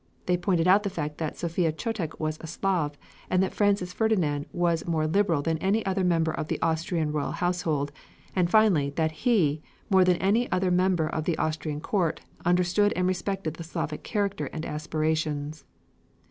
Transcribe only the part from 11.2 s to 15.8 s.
the Austrian court, understood and respected the Slavic character and aspirations.